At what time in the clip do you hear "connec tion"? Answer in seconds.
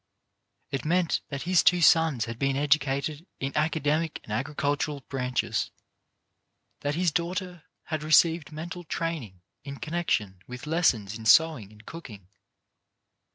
9.77-10.39